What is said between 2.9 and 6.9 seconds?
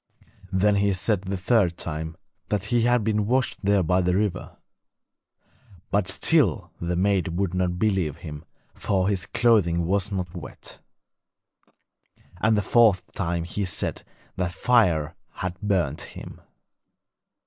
been washed there by the river. But still